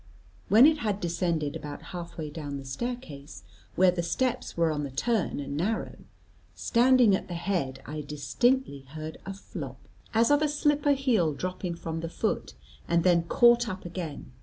[0.49, 3.43] When it had descended about half way down the staircase,
[3.75, 5.97] where the steps were on the turn and narrow,
[6.55, 9.77] standing at the head I distinctly heard a flop,
[10.11, 12.55] as of a slipper heel dropping from the foot,
[12.87, 14.31] and then caught up again.